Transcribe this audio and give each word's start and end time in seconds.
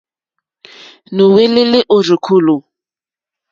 Nùwɛ́lɛ́lɛ́ 1.15 1.87
ó 1.95 1.97
rzùkúlù. 2.05 2.55